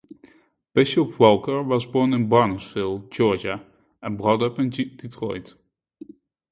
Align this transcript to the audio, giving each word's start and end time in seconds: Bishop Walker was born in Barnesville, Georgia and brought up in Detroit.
Bishop 0.73 1.19
Walker 1.19 1.61
was 1.61 1.85
born 1.85 2.11
in 2.13 2.27
Barnesville, 2.27 3.07
Georgia 3.11 3.63
and 4.01 4.17
brought 4.17 4.41
up 4.41 4.57
in 4.57 4.71
Detroit. 4.71 5.53